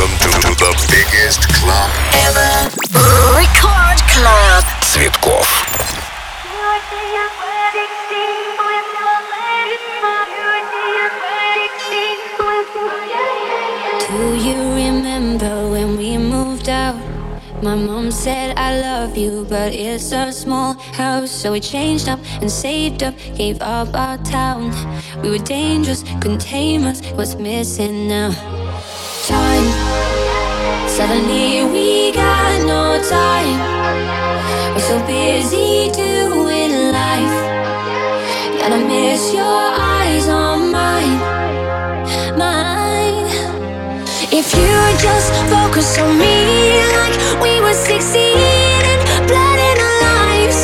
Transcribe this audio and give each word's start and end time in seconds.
Welcome 0.00 0.16
to, 0.20 0.30
to 0.40 0.52
the 0.56 0.72
biggest 0.88 1.40
club 1.52 1.90
ever. 2.24 2.52
Record 3.36 3.98
Club. 4.08 4.64
Цветков. 4.80 5.46
Do 14.08 14.34
you 14.46 14.56
remember 14.74 15.68
when 15.68 15.98
we 15.98 16.16
moved 16.16 16.70
out? 16.70 16.96
My 17.62 17.74
mom 17.74 18.10
said 18.10 18.56
I 18.56 18.80
love 18.80 19.16
you, 19.16 19.44
but 19.48 19.74
it's 19.74 20.10
a 20.12 20.32
small 20.32 20.72
house. 20.94 21.30
So 21.30 21.52
we 21.52 21.60
changed 21.60 22.08
up 22.08 22.20
and 22.40 22.50
saved 22.50 23.02
up, 23.02 23.14
gave 23.36 23.60
up 23.60 23.94
our 23.94 24.16
town. 24.18 24.72
We 25.22 25.28
were 25.30 25.44
dangerous, 25.44 26.02
couldn't 26.20 26.40
tame 26.40 26.86
us. 26.86 27.02
What's 27.12 27.34
missing 27.34 28.08
now? 28.08 28.30
Suddenly 31.01 31.65
we 31.73 32.11
got 32.11 32.61
no 32.61 33.01
time. 33.09 33.59
We're 34.73 34.85
so 34.85 34.97
busy 35.07 35.89
doing 35.89 36.73
life. 36.93 37.37
And 38.61 38.71
I 38.71 38.79
miss 38.85 39.33
your 39.33 39.61
eyes 39.97 40.27
on 40.29 40.71
mine. 40.71 41.17
Mine. 42.37 43.25
If 44.31 44.53
you 44.53 44.73
just 45.01 45.33
focus 45.49 45.97
on 45.97 46.19
me 46.19 46.37
like 46.93 47.17
we 47.41 47.59
were 47.61 47.73
16 47.73 48.21
and 48.91 49.01
blood 49.25 49.59
in 49.69 49.77
our 49.87 49.97
lives. 50.05 50.59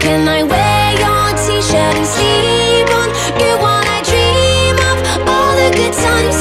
Can 0.00 0.26
I 0.26 0.44
wear 0.52 0.86
your 1.04 1.26
t-shirt 1.44 1.94
and 2.00 2.08
sleep 2.16 2.88
on 3.00 3.08
you 3.42 3.52
while 3.60 3.84
I 3.96 4.00
dream 4.10 4.76
of 4.90 4.96
all 5.28 5.52
the 5.60 5.68
good 5.76 5.92
times 5.92 6.38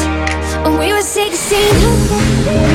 when 0.64 0.80
we 0.80 0.94
were 0.94 1.02
16? 1.02 2.75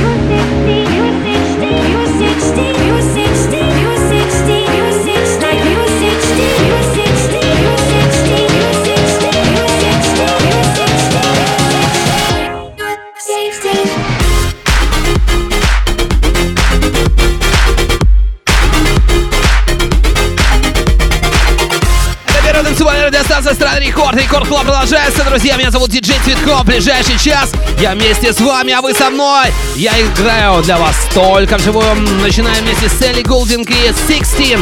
Рекорд. 24.11 24.15
Рекорд 24.15 24.49
Клаб 24.49 24.67
продолжается, 24.67 25.25
друзья. 25.25 25.57
Меня 25.57 25.71
зовут 25.71 25.91
Диджей 25.91 26.19
Цветков. 26.25 26.65
Ближайший 26.65 27.19
час 27.19 27.53
я 27.79 27.93
вместе 27.93 28.33
с 28.33 28.41
вами, 28.41 28.73
а 28.73 28.81
вы 28.81 28.95
со 28.95 29.11
мной. 29.11 29.53
Я 29.77 29.93
играю 30.01 30.63
для 30.63 30.79
вас 30.79 30.97
только 31.15 31.57
вживую. 31.59 31.95
Начинаем 32.21 32.65
вместе 32.65 32.89
с 32.89 33.03
Элли 33.03 33.23
Голдинг 33.23 33.71
и 33.71 33.93
16. 34.09 34.59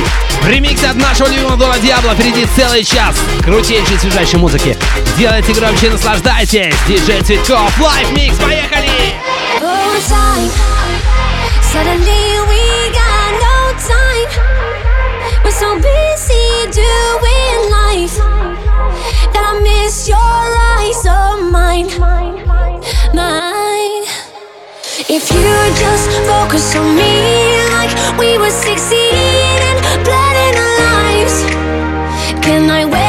Ремикс 0.47 0.83
от 0.85 0.97
нашего 0.97 1.29
любимого 1.29 1.57
Дона 1.57 1.79
Диабло. 1.79 2.15
Впереди 2.15 2.47
целый 2.57 2.85
час 2.85 3.17
крутейшей 3.43 3.99
свежайшей 3.99 4.39
музыки. 4.39 4.77
Делайте 5.17 5.53
громче 5.53 5.91
наслаждайтесь. 5.91 6.75
Диджей 6.87 7.23
Цветков. 7.23 7.73
Лайв 7.81 8.11
микс. 8.13 8.37
Поехали! 8.39 9.15
We're 15.45 15.53
so 15.53 15.77
busy 15.77 16.71
doing 16.71 17.71
life 17.71 17.78
If 25.21 25.33
you 25.33 25.41
just 25.75 26.11
focus 26.29 26.77
on 26.77 26.95
me 26.95 27.59
like 27.75 27.91
we 28.21 28.39
were 28.39 28.51
16 28.51 28.97
and 29.69 30.05
blood 30.05 30.37
our 30.63 30.75
lives. 30.79 31.43
Can 32.41 32.71
I 32.71 32.85
wear 32.85 33.08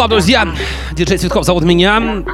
Клаб, 0.00 0.12
друзья. 0.12 0.48
Диджей 0.92 1.18
Цветков 1.18 1.44
зовут 1.44 1.62
меня. 1.62 2.24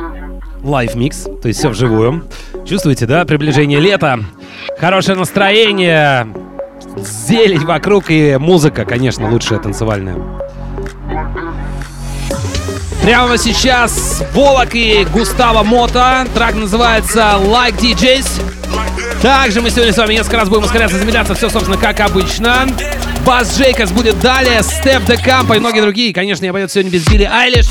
Лайв 0.62 0.94
микс, 0.94 1.24
то 1.42 1.48
есть 1.48 1.58
все 1.58 1.68
вживую. 1.68 2.24
Чувствуете, 2.64 3.06
да, 3.06 3.24
приближение 3.24 3.80
лета? 3.80 4.20
Хорошее 4.78 5.18
настроение, 5.18 6.28
зелень 7.26 7.64
вокруг 7.64 8.04
и 8.08 8.36
музыка, 8.36 8.84
конечно, 8.84 9.28
лучшая 9.28 9.58
танцевальная. 9.58 10.14
Прямо 13.02 13.36
сейчас 13.36 14.22
Волок 14.32 14.76
и 14.76 15.04
Густаво 15.12 15.64
Мота. 15.64 16.24
Трек 16.36 16.54
называется 16.54 17.34
Like 17.40 17.80
DJs. 17.80 18.42
Также 19.22 19.60
мы 19.60 19.70
сегодня 19.70 19.92
с 19.92 19.98
вами 19.98 20.12
несколько 20.12 20.36
раз 20.36 20.48
будем 20.48 20.62
ускоряться, 20.62 20.98
замедляться. 20.98 21.34
Все, 21.34 21.48
собственно, 21.50 21.76
как 21.76 21.98
обычно. 21.98 22.68
Бас 23.26 23.58
Джейкобс 23.58 23.90
будет 23.90 24.20
далее, 24.20 24.62
Степ 24.62 25.04
де 25.04 25.16
Кампа 25.16 25.54
и 25.54 25.58
многие 25.58 25.80
другие. 25.80 26.14
Конечно, 26.14 26.44
не 26.44 26.50
обойдется 26.50 26.74
сегодня 26.74 26.92
без 26.92 27.04
Билли 27.08 27.24
Айлиш. 27.24 27.66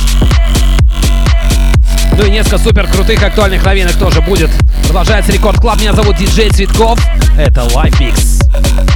Ну 2.18 2.25
и 2.25 2.30
несколько 2.30 2.57
супер 2.57 2.88
крутых 2.88 3.24
актуальных 3.24 3.63
новинок 3.63 3.94
тоже 3.94 4.22
будет. 4.22 4.50
Продолжается 4.84 5.31
Рекорд 5.31 5.62
Клаб. 5.62 5.80
Меня 5.80 5.94
зовут 5.94 6.18
Диджей 6.18 6.50
Цветков. 6.50 7.00
Это 7.38 7.62
Live 7.62 7.98
Mix. 8.00 8.94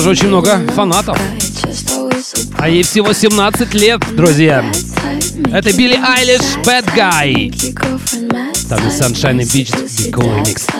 У 0.00 0.02
него 0.02 0.02
же 0.02 0.10
очень 0.10 0.28
много 0.28 0.60
фанатов. 0.74 1.18
А 2.58 2.68
ей 2.68 2.82
всего 2.82 3.12
17 3.12 3.74
лет, 3.74 4.00
друзья. 4.16 4.64
Это 5.52 5.72
Билли 5.72 5.98
Айлиш, 6.02 6.40
Bad 6.64 6.86
Guy. 6.94 7.50
Там 8.68 8.78
и 8.78 8.90
Sunshine 8.90 9.40
Beach, 9.40 9.74
и 10.06 10.10
Cool 10.10 10.42
Remix. 10.42 10.70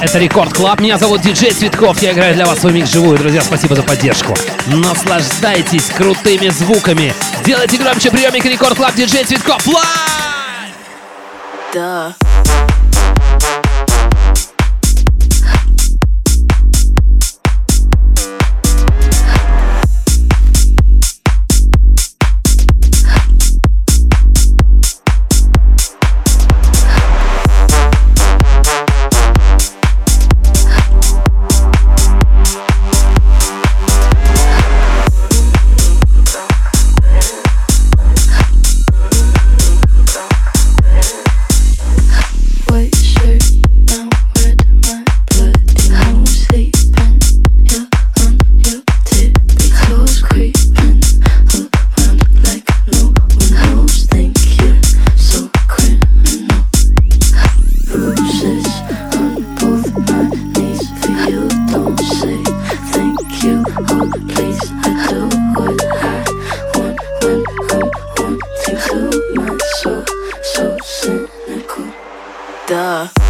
Это 0.00 0.18
Рекорд 0.18 0.52
Клаб. 0.52 0.80
Меня 0.80 0.98
зовут 0.98 1.22
Диджей 1.22 1.52
Цветков. 1.52 2.00
Я 2.02 2.12
играю 2.12 2.34
для 2.34 2.46
вас 2.46 2.60
свой 2.60 2.72
микс 2.72 2.92
живую. 2.92 3.18
Друзья, 3.18 3.42
спасибо 3.42 3.74
за 3.74 3.82
поддержку. 3.82 4.34
Наслаждайтесь 4.66 5.86
крутыми 5.96 6.48
звуками. 6.50 7.14
Делайте 7.44 7.78
громче 7.78 8.10
приемник 8.10 8.44
Рекорд 8.44 8.76
Клаб 8.76 8.94
Диджей 8.94 9.24
Цветков. 9.24 9.66
Лайв! 9.66 9.86
Duh. 72.66 73.25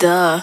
Duh. 0.00 0.40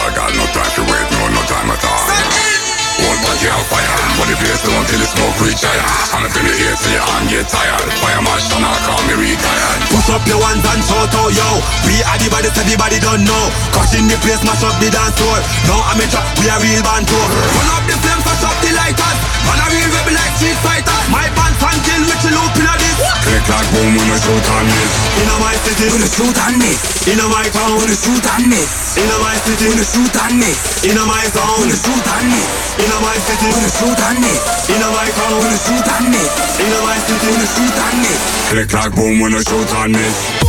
I 0.00 0.08
got 0.16 0.32
no 0.32 0.44
time 0.56 0.72
to 0.80 0.82
wait, 0.88 1.06
no, 1.12 1.28
no 1.28 1.42
time 1.44 1.68
at 1.68 1.84
all. 1.84 2.08
One 3.04 3.20
body 3.24 3.48
on 3.48 3.64
fire, 3.68 3.96
body 4.16 4.34
blaze 4.40 4.60
down 4.64 4.84
till 4.88 5.00
the 5.00 5.08
smoke 5.08 5.36
reach 5.44 5.60
higher. 5.60 5.88
I'm 6.16 6.24
up 6.24 6.36
in 6.36 6.44
the 6.44 6.52
air 6.56 6.76
till 6.76 6.92
your 6.92 7.04
hand 7.04 7.28
get 7.28 7.48
tired. 7.48 7.88
Fire 8.00 8.20
march 8.24 8.44
down, 8.48 8.64
I 8.64 8.76
call 8.84 9.00
me 9.08 9.14
retired. 9.16 9.80
Push 9.92 10.08
up 10.12 10.24
your 10.24 10.40
hands 10.40 10.64
and 10.64 10.80
shout 10.84 11.12
out, 11.16 11.32
yo. 11.32 11.48
We 11.84 12.00
are 12.04 12.16
the 12.16 12.28
body, 12.32 12.48
so 12.52 12.64
the 12.64 12.76
don't 13.00 13.24
know. 13.28 13.44
Caution 13.76 14.08
the 14.08 14.16
place, 14.24 14.40
mash 14.44 14.64
up 14.64 14.76
the 14.80 14.88
dance 14.88 15.16
floor. 15.16 15.36
Now 15.68 15.80
I'm 15.92 16.00
a 16.00 16.06
we 16.40 16.48
are 16.48 16.60
real 16.60 16.80
band 16.80 17.04
tour. 17.08 17.24
Run 17.28 17.68
up 17.76 17.84
the 17.88 17.96
flame 18.00 18.19
mash 18.30 18.46
up 18.46 18.56
the 18.62 18.70
lighters. 18.78 19.18
Man, 19.42 19.58
I 19.58 19.66
real 19.74 19.90
rebel 19.90 20.14
like 20.14 20.34
street 20.38 20.58
fighters. 20.62 21.04
My 21.10 21.26
pants 21.34 21.58
until 21.58 22.02
with 22.06 22.22
the 22.22 22.30
loop 22.30 22.54
in 22.62 22.66
a 22.70 22.74
this. 22.78 22.98
Click 23.26 23.46
like 23.50 23.68
boom 23.74 23.90
when 23.90 24.06
I 24.06 24.18
shoot 24.22 24.46
and 24.46 24.68
miss. 24.70 24.94
In 25.18 25.30
my 25.42 25.54
city, 25.66 25.86
when 25.90 26.02
I 26.02 26.06
shoot 26.06 26.38
and 26.38 26.56
miss. 26.62 26.78
In 27.10 27.18
my 27.26 27.46
town, 27.50 27.74
when 27.74 27.90
I 27.90 27.96
shoot 27.98 28.26
and 28.30 28.46
miss. 28.46 28.70
In 28.94 29.10
my 29.10 29.34
city, 29.42 29.66
when 29.66 29.82
I 29.82 29.86
shoot 29.86 30.14
and 30.14 30.34
miss. 30.38 30.58
In 30.86 30.98
my 31.02 31.24
zone, 31.34 31.58
when 31.58 31.70
I 31.74 31.76
shoot 31.76 32.06
and 32.06 32.26
miss. 32.30 32.46
In 32.78 32.92
my 33.02 33.16
city, 33.18 33.48
when 33.50 33.64
I 33.66 33.70
shoot 33.74 33.98
and 33.98 34.18
miss. 34.22 34.40
In 34.70 34.84
my 34.94 35.08
town, 35.10 35.34
when 35.42 35.50
I 35.50 35.58
shoot 35.58 35.88
and 35.90 36.06
miss. 36.14 36.30
In 36.62 36.74
my 36.86 36.96
city, 37.02 37.28
when 37.34 37.42
I 37.42 37.48
shoot 37.50 37.78
and 37.82 37.96
miss. 37.98 38.20
Click 38.50 38.70
like 38.78 38.92
boom 38.94 39.14
when 39.18 39.34
I 39.34 39.42
shoot 39.42 39.70
and 39.82 39.92
miss. 39.98 40.39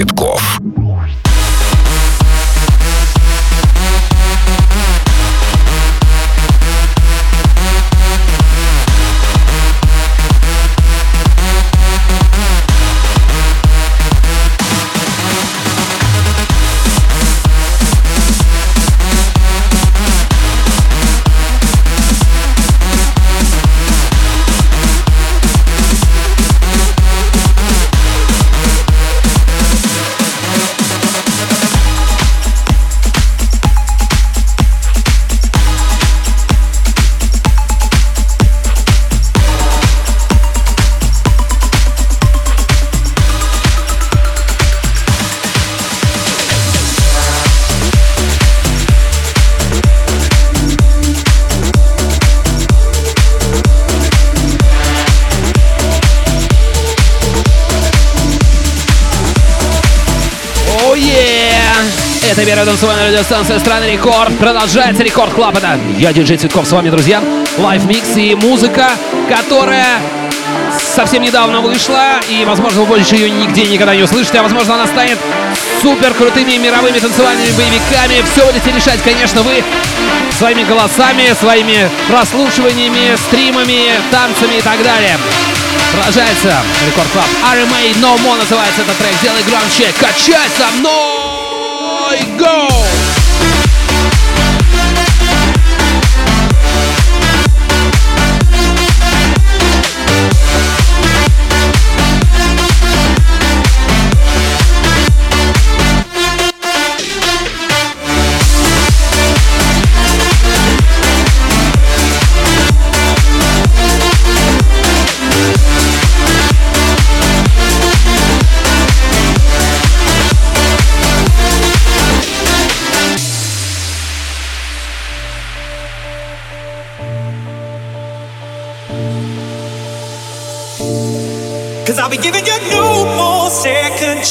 Цветков. 0.00 0.60
Радиостанция 63.20 63.58
страны 63.58 63.84
Рекорд. 63.84 64.34
Продолжается 64.38 65.02
Рекорд 65.02 65.34
Клаб. 65.34 65.54
Это 65.54 65.78
я, 65.98 66.10
диджей 66.10 66.38
Цветков, 66.38 66.66
с 66.66 66.72
вами, 66.72 66.88
друзья. 66.88 67.22
Лайв 67.58 67.84
микс 67.84 68.16
и 68.16 68.34
музыка, 68.34 68.88
которая 69.28 70.00
совсем 70.96 71.22
недавно 71.22 71.60
вышла, 71.60 72.18
и, 72.30 72.46
возможно, 72.46 72.80
вы 72.80 72.86
больше 72.86 73.16
ее 73.16 73.28
нигде 73.28 73.66
никогда 73.66 73.94
не 73.94 74.04
услышите, 74.04 74.38
а, 74.38 74.42
возможно, 74.42 74.74
она 74.74 74.86
станет 74.86 75.18
супер 75.82 76.14
крутыми 76.14 76.56
мировыми 76.56 76.98
танцевальными 76.98 77.50
боевиками. 77.50 78.24
Все 78.32 78.46
будете 78.46 78.72
решать, 78.72 79.02
конечно, 79.02 79.42
вы 79.42 79.62
своими 80.38 80.64
голосами, 80.64 81.34
своими 81.38 81.90
прослушиваниями, 82.08 83.16
стримами, 83.16 83.90
танцами 84.10 84.56
и 84.56 84.62
так 84.62 84.82
далее. 84.82 85.18
Продолжается 85.92 86.62
Рекорд 86.86 87.08
Клаб. 87.12 87.26
RMA 87.52 88.00
No 88.00 88.16
More 88.24 88.38
называется 88.38 88.80
этот 88.80 88.96
трек. 88.96 89.12
Делай 89.22 89.42
громче, 89.42 89.92
качай 90.00 90.48
со 90.56 90.74
мной! 90.78 91.60
go! 92.40 92.99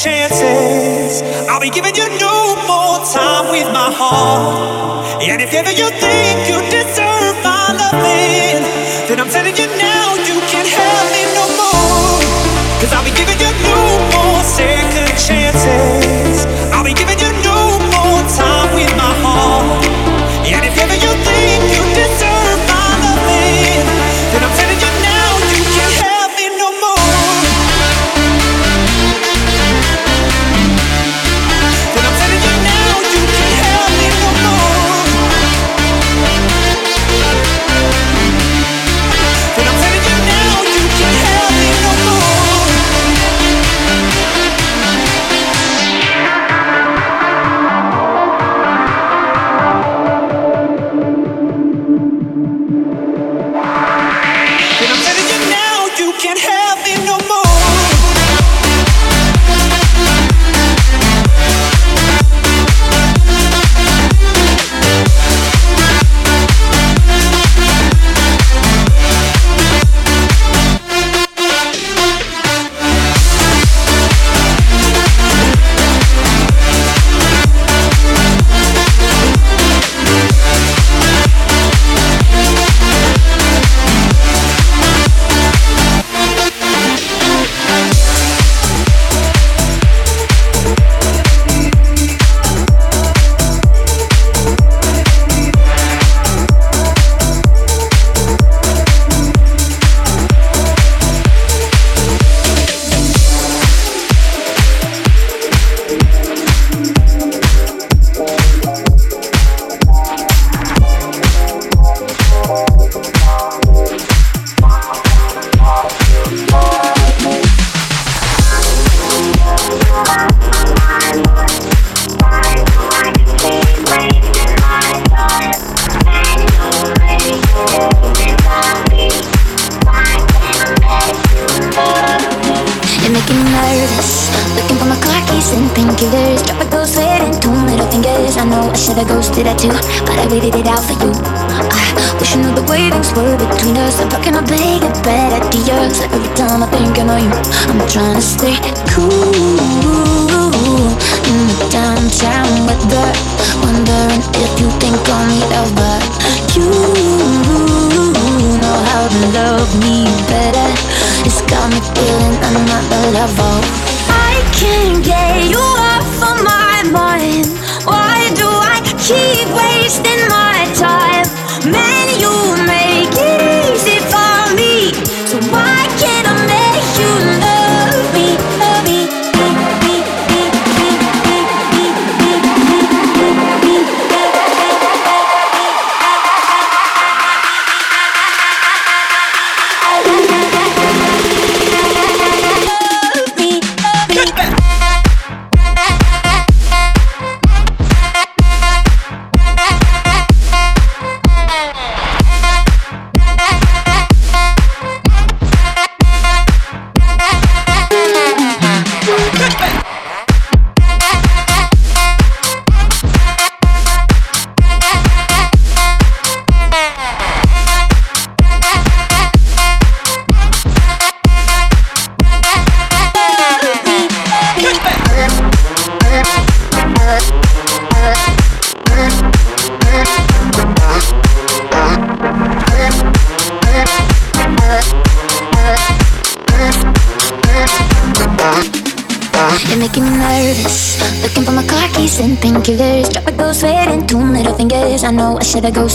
Chances. 0.00 1.20
I'll 1.48 1.60
be 1.60 1.68
giving 1.68 1.94
you 1.94 2.08
no 2.16 2.56
more 2.64 3.04
time 3.04 3.52
with 3.52 3.68
my 3.68 3.92
heart. 3.92 5.20
And 5.20 5.42
if 5.42 5.52
ever 5.52 5.70
you 5.70 5.88
think 6.00 6.48
you 6.48 6.56
deserve 6.72 7.36
my 7.44 7.76
loving, 7.76 8.64
then 9.08 9.20
I'm 9.20 9.28
telling 9.28 9.52
you 9.52 9.68
now 9.76 10.16
you 10.24 10.40
can't 10.48 10.68
have 10.72 11.06
me 11.12 11.22
no 11.36 11.44
more. 11.60 12.16
Cause 12.80 12.92
I'll 12.96 13.04
be 13.04 13.12
giving 13.12 13.36
you 13.44 13.52
no 13.60 13.89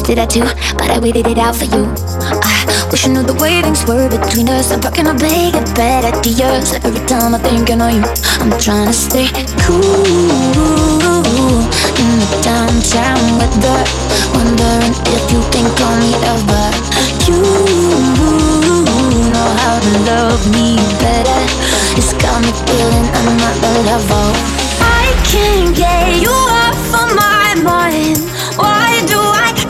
ghosted 0.05 0.17
that 0.17 0.29
too, 0.29 0.45
but 0.77 0.91
I 0.91 0.99
waited 0.99 1.25
it 1.27 1.37
out 1.37 1.55
for 1.55 1.65
you. 1.65 1.89
I 2.21 2.87
wish 2.91 3.05
I 3.05 3.09
knew 3.09 3.23
the 3.23 3.33
way 3.41 3.61
things 3.61 3.85
were 3.85 4.09
between 4.09 4.49
us. 4.49 4.71
I'm 4.71 4.79
talking 4.79 5.07
a 5.07 5.13
big 5.13 5.55
and 5.55 5.65
bad 5.73 6.05
ideas. 6.05 6.73
Every 6.85 7.01
time 7.07 7.33
I 7.33 7.39
think 7.39 7.71
I 7.71 7.75
know 7.75 7.89
you, 7.89 8.03
I'm 8.41 8.53
trying 8.59 8.87
to 8.87 8.93
stay 8.93 9.27
cool 9.65 9.81
in 11.97 12.09
the 12.21 12.29
downtown 12.45 13.17
weather. 13.41 13.81
Wondering 14.37 14.93
if 15.09 15.23
you 15.33 15.41
think 15.49 15.73
of 15.73 15.93
me 15.97 16.13
ever. 16.33 16.65
You 17.25 17.41
know 19.33 19.49
how 19.65 19.79
to 19.81 19.91
love 20.05 20.41
me 20.53 20.77
better. 21.01 21.41
It's 21.97 22.13
got 22.13 22.45
me 22.45 22.53
feeling 22.69 23.07
another 23.25 23.73
level. 23.89 24.27
I 24.85 25.09
can't 25.25 25.73
get 25.75 26.21
you 26.21 26.29
off 26.29 26.93
of 26.93 27.09
my 27.17 27.57
mind. 27.63 28.34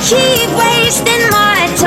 Keep 0.06 0.52
wasting 0.56 1.30
my 1.32 1.66
time? 1.78 1.85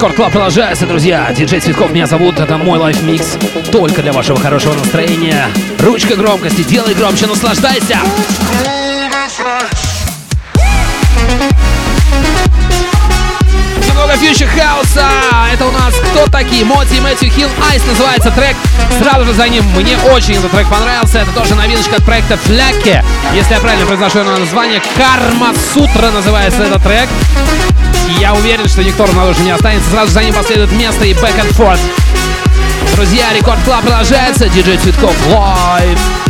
Рекорд 0.00 0.16
Клаб 0.16 0.32
продолжается, 0.32 0.86
друзья. 0.86 1.30
Диджей 1.30 1.60
Цветков 1.60 1.92
меня 1.92 2.06
зовут. 2.06 2.40
Это 2.40 2.56
мой 2.56 2.78
лайфмикс, 2.78 3.36
только 3.70 4.00
для 4.00 4.14
вашего 4.14 4.40
хорошего 4.40 4.72
настроения. 4.72 5.46
Ручка 5.78 6.16
громкости, 6.16 6.62
делай 6.62 6.94
громче, 6.94 7.26
наслаждайся! 7.26 7.98
Немного 13.86 14.16
фьючер 14.16 14.48
хаоса. 14.48 15.06
Это 15.52 15.66
у 15.66 15.70
нас 15.70 15.92
кто 16.12 16.26
такие? 16.28 16.64
Моти 16.64 16.94
и 16.94 17.00
Мэтью 17.00 17.30
Хилл. 17.30 17.50
Айс 17.70 17.86
называется 17.86 18.30
трек. 18.30 18.56
Сразу 19.02 19.26
же 19.26 19.34
за 19.34 19.50
ним 19.50 19.66
мне 19.76 19.98
очень 20.14 20.36
этот 20.36 20.50
трек 20.50 20.66
понравился. 20.68 21.18
Это 21.18 21.32
тоже 21.32 21.54
новиночка 21.54 21.96
от 21.96 22.04
проекта 22.04 22.38
Фляки. 22.38 23.04
Если 23.34 23.52
я 23.52 23.60
правильно 23.60 23.84
произношу 23.84 24.20
его 24.20 24.30
название, 24.30 24.80
Карма 24.96 25.52
Сутра 25.74 26.10
называется 26.10 26.62
этот 26.62 26.82
трек. 26.82 27.06
Я 28.18 28.34
уверен, 28.34 28.68
что 28.68 28.82
никто 28.82 29.06
равнодушен 29.06 29.44
не 29.44 29.50
останется. 29.50 29.90
Сразу 29.90 30.12
за 30.12 30.22
ним 30.22 30.34
последует 30.34 30.72
место 30.72 31.04
и 31.04 31.12
back 31.12 31.38
and 31.40 31.50
forth. 31.56 31.80
Друзья, 32.94 33.32
Рекорд 33.32 33.62
Клаб 33.64 33.82
продолжается. 33.82 34.48
Диджей 34.48 34.76
Цветков 34.78 35.14
live. 35.28 36.29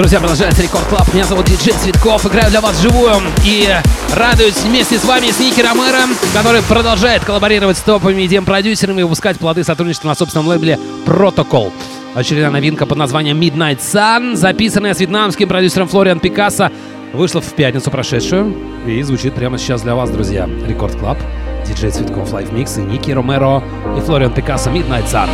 Друзья, 0.00 0.18
продолжается 0.18 0.62
Рекорд 0.62 0.86
Клаб. 0.86 1.12
Меня 1.12 1.24
зовут 1.24 1.44
Диджей 1.44 1.74
Цветков. 1.74 2.24
Играю 2.24 2.48
для 2.48 2.62
вас 2.62 2.74
вживую 2.78 3.16
и 3.44 3.68
радуюсь 4.14 4.56
вместе 4.62 4.96
с 4.96 5.04
вами 5.04 5.30
с 5.30 5.38
Ники 5.38 5.60
Ромеро, 5.60 6.04
который 6.32 6.62
продолжает 6.62 7.22
коллаборировать 7.22 7.76
с 7.76 7.82
топовыми 7.82 8.22
EDM-продюсерами 8.22 9.00
и 9.00 9.02
выпускать 9.02 9.38
плоды 9.38 9.62
сотрудничества 9.62 10.08
на 10.08 10.14
собственном 10.14 10.48
лейбле 10.48 10.78
Protocol. 11.04 11.70
Очередная 12.14 12.50
новинка 12.50 12.86
под 12.86 12.96
названием 12.96 13.38
Midnight 13.38 13.80
Sun, 13.80 14.36
записанная 14.36 14.94
с 14.94 15.00
вьетнамским 15.00 15.46
продюсером 15.46 15.86
Флориан 15.86 16.18
Пикассо, 16.18 16.70
вышла 17.12 17.42
в 17.42 17.52
пятницу 17.52 17.90
прошедшую 17.90 18.56
и 18.86 19.02
звучит 19.02 19.34
прямо 19.34 19.58
сейчас 19.58 19.82
для 19.82 19.94
вас, 19.94 20.08
друзья. 20.08 20.48
Рекорд 20.66 20.96
Клаб, 20.96 21.18
диджей 21.68 21.90
Цветков 21.90 22.32
Лайв 22.32 22.50
Микс 22.52 22.78
и 22.78 22.80
Ники 22.80 23.10
Ромеро 23.10 23.62
и 23.98 24.00
Флориан 24.00 24.32
Пикассо 24.32 24.70
Midnight 24.70 25.12
Sun. 25.12 25.28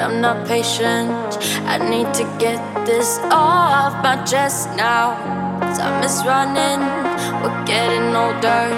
I'm 0.00 0.20
not 0.20 0.46
patient. 0.46 1.10
I 1.66 1.78
need 1.78 2.14
to 2.14 2.24
get 2.38 2.60
this 2.86 3.18
off 3.30 3.92
my 4.02 4.22
chest 4.24 4.70
now. 4.76 5.16
Time 5.74 6.02
is 6.04 6.22
running, 6.24 6.80
we're 7.42 7.64
getting 7.66 8.14
older. 8.14 8.70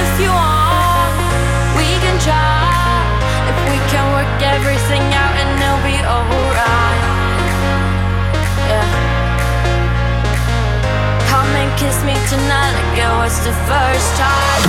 If 0.00 0.10
you 0.18 0.32
want, 0.34 1.14
we 1.78 1.88
can 2.02 2.16
try. 2.18 2.66
If 3.50 3.58
we 3.70 3.78
can 3.92 4.04
work 4.10 4.42
everything 4.42 5.04
out 5.22 5.34
and 5.42 5.50
it'll 5.54 5.82
be 5.86 5.98
alright. 6.02 7.04
Yeah. 8.66 8.88
Come 11.30 11.50
and 11.62 11.70
kiss 11.78 11.96
me 12.02 12.14
tonight 12.26 12.74
like 12.74 12.98
it 13.06 13.12
was 13.22 13.34
the 13.46 13.54
first 13.70 14.10
time. 14.18 14.60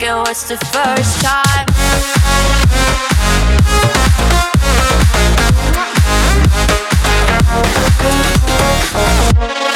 Like 0.00 0.08
it 0.08 0.28
was 0.28 0.44
the 0.44 0.56
first 0.56 1.20
time. 1.22 1.66
The 9.34 9.69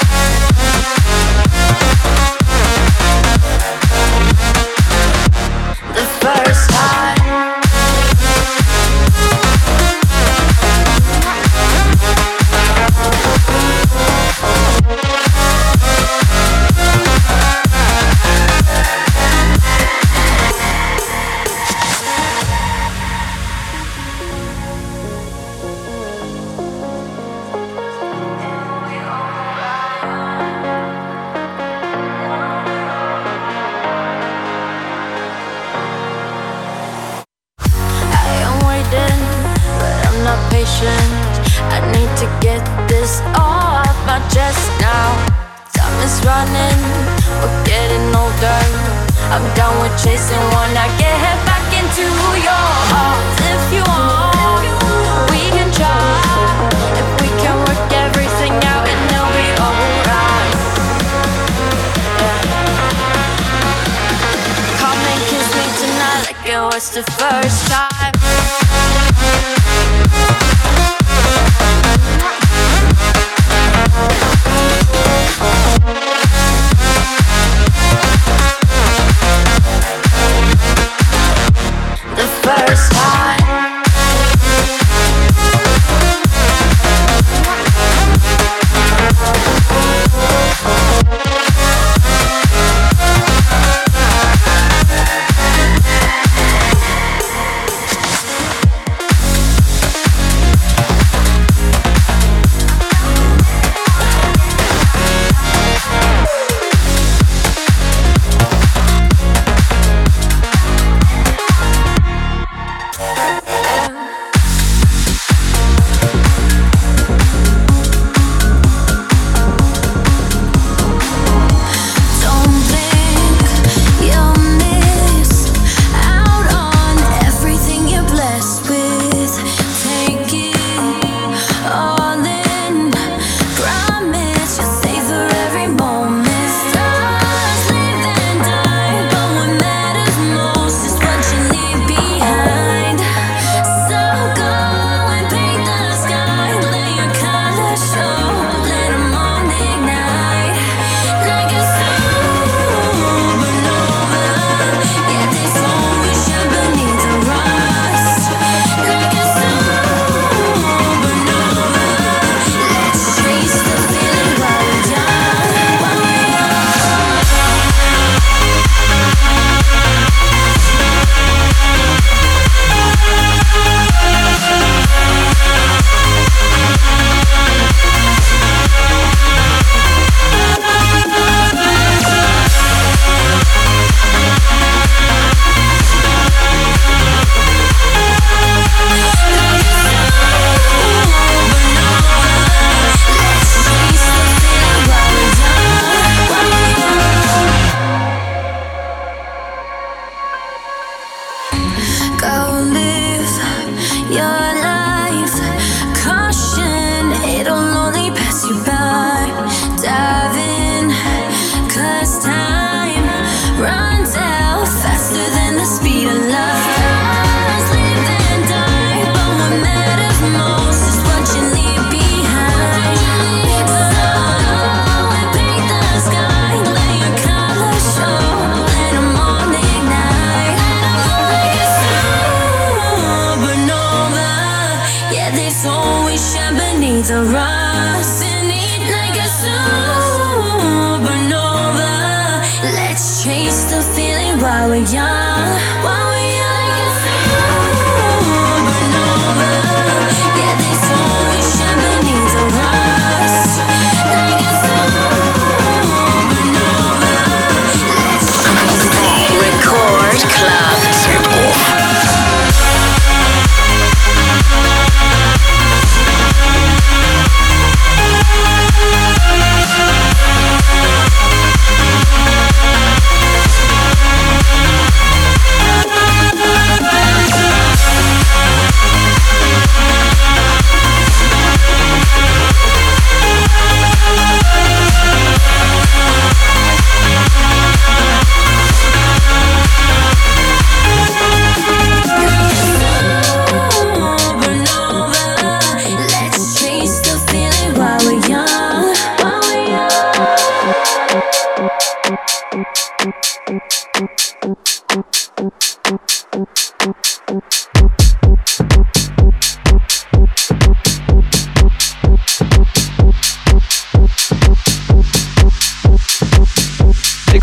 was 66.74 66.90
the 66.90 67.04
first 67.04 67.68
time. 67.68 68.63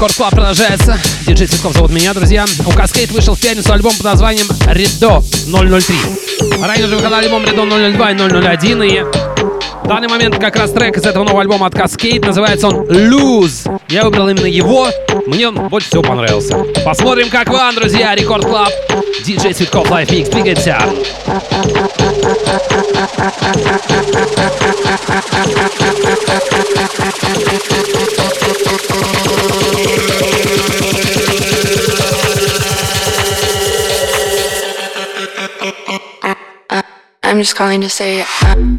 Рекорд 0.02 0.16
Клаб 0.16 0.32
продолжается. 0.32 0.98
Диджей 1.28 1.46
Цветков 1.46 1.74
зовут 1.74 1.92
меня, 1.92 2.12
друзья. 2.16 2.44
У 2.66 2.72
Каскейт 2.72 3.12
вышел 3.12 3.36
в 3.36 3.40
пятницу 3.40 3.72
альбом 3.72 3.94
под 3.94 4.04
названием 4.04 4.48
Редо 4.66 5.22
003. 5.22 5.96
Ранее 6.60 6.88
уже 6.88 6.96
выходил 6.96 7.18
альбом 7.18 7.46
Редо 7.46 7.68
002 7.68 8.12
и 8.12 8.16
001. 8.16 8.82
И 8.82 9.02
в 9.84 9.88
данный 9.88 10.08
момент 10.08 10.40
как 10.40 10.56
раз 10.56 10.72
трек 10.72 10.98
из 10.98 11.06
этого 11.06 11.24
нового 11.24 11.44
альбома 11.44 11.68
от 11.68 11.76
Cascade. 11.76 12.26
Называется 12.26 12.70
он 12.70 12.88
Lose. 12.88 13.80
Я 13.90 14.04
выбрал 14.04 14.28
именно 14.30 14.48
его. 14.48 14.88
Мне 15.28 15.50
он 15.50 15.70
больше 15.70 15.90
всего 15.90 16.02
понравился. 16.02 16.58
Посмотрим, 16.84 17.30
как 17.30 17.50
вам, 17.50 17.76
друзья. 17.76 18.16
Рекорд 18.16 18.44
Клаб. 18.44 18.72
Диджей 19.24 19.54
Цветков 19.54 19.88
Live 19.92 20.10
Mix. 20.10 20.32
Двигаемся. 20.32 20.82
I'm 37.24 37.38
just 37.38 37.56
calling 37.56 37.80
to 37.82 37.90
say 37.90 38.26
I'm 38.42 38.76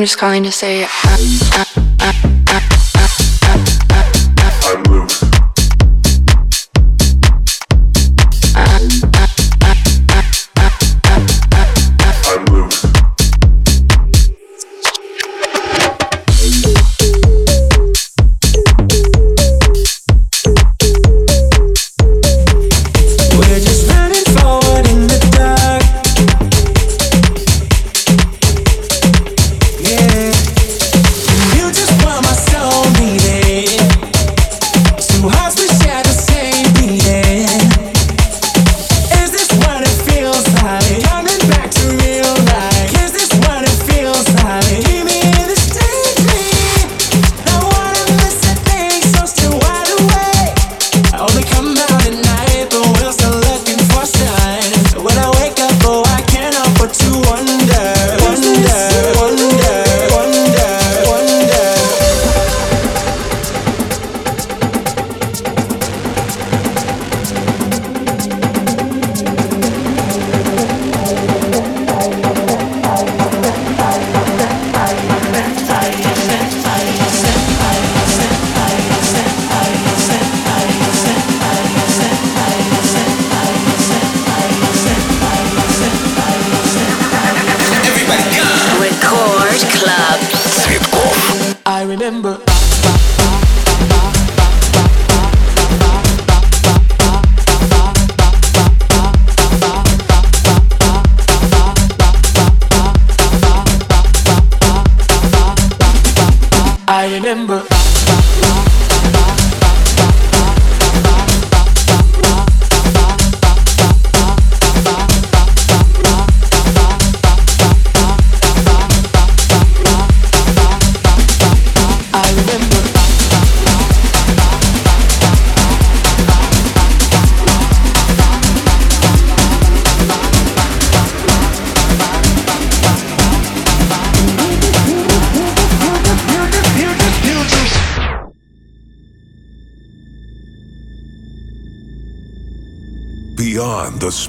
I'm 0.00 0.06
just 0.06 0.16
calling 0.16 0.44
to 0.44 0.50
say 0.50 0.86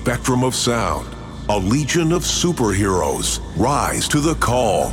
spectrum 0.02 0.43
of 0.43 0.56
sound, 0.56 1.08
a 1.47 1.56
legion 1.56 2.12
of 2.12 2.24
superheroes 2.24 3.39
rise 3.56 4.08
to 4.08 4.20
the 4.20 4.34
call. 4.34 4.91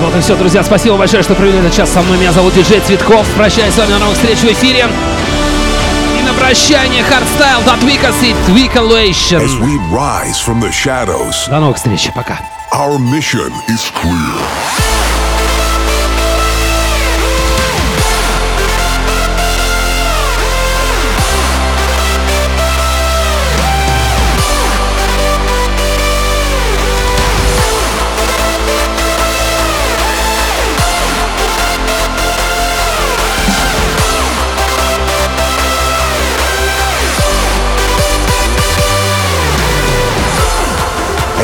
Вот 0.00 0.14
и 0.14 0.20
все, 0.20 0.36
друзья. 0.36 0.62
Спасибо 0.62 0.96
большое, 0.96 1.24
что 1.24 1.34
провели 1.34 1.58
этот 1.58 1.74
час 1.74 1.90
со 1.90 2.00
мной. 2.02 2.18
Меня 2.18 2.32
зовут 2.32 2.54
Диджей 2.54 2.78
Цветков. 2.78 3.26
Прощаюсь 3.36 3.74
с 3.74 3.78
вами 3.78 3.90
на 3.90 3.98
новых 3.98 4.14
встреч 4.14 4.38
в 4.38 4.44
эфире. 4.44 4.86
И 6.16 6.22
на 6.22 6.32
прощание 6.34 7.02
хардстайл 7.02 7.68
от 7.68 7.82
Викас 7.82 8.14
и 8.22 8.30
As 8.30 8.46
Twicalation. 8.46 9.60
we 9.60 9.76
rise 9.90 10.38
from 10.38 10.60
the 10.60 10.70
shadows, 10.70 11.50
До 11.50 11.58
новых 11.58 11.78
встреч, 11.78 12.08
пока. 12.14 12.38
Our 12.78 12.96
mission 12.96 13.50
is 13.68 13.90
clear. 13.90 14.87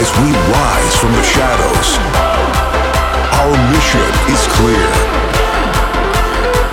As 0.05 0.13
we 0.21 0.29
rise 0.29 0.97
from 1.01 1.13
the 1.13 1.23
shadows, 1.23 1.97
our 3.41 3.57
mission 3.73 4.05
is 4.29 4.47
clear. 4.53 4.91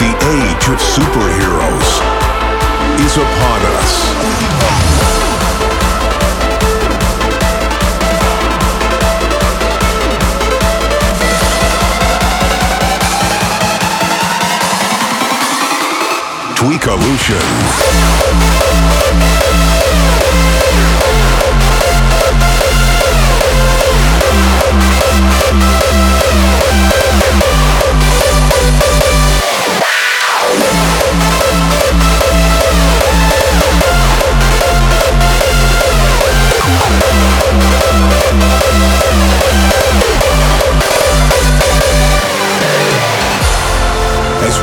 The 0.03 0.11
age 0.35 0.67
of 0.67 0.79
superheroes 0.83 2.01
is 2.99 3.15
upon 3.15 3.61
us. 3.79 3.91
Tweekalution. 16.57 17.47
As 19.31 19.40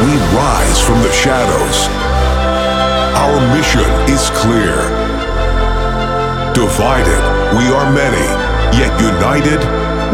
we 0.04 0.14
rise 0.30 0.80
from 0.80 1.02
the 1.02 1.10
shadows, 1.10 1.88
our 3.18 3.40
mission 3.56 3.82
is 4.08 4.30
clear. 4.30 4.86
Divided, 6.54 7.22
we 7.58 7.66
are 7.74 7.90
many, 7.92 8.26
yet 8.78 8.94
united, 9.00 9.58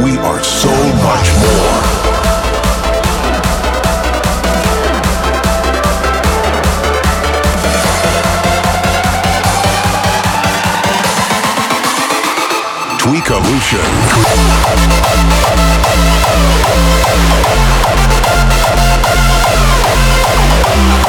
we 0.03 0.17
are 0.19 0.43
so 0.43 0.73
much 1.05 1.29
more. 1.45 2.15
Tweekalution. 12.99 13.85